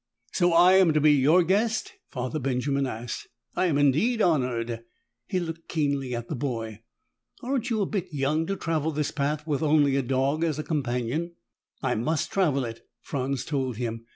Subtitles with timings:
[0.33, 3.27] "So I am to be your guest?" Father Benjamin asked.
[3.55, 4.81] "I am indeed honored."
[5.27, 6.81] He looked keenly at the boy.
[7.43, 11.33] "Aren't you a bit young to travel this path with only a dog as companion?"
[11.83, 14.07] "I must travel it," Franz told him.